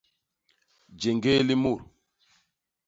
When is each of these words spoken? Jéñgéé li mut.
Jéñgéé 1.01 1.39
li 1.47 1.55
mut. 1.63 1.81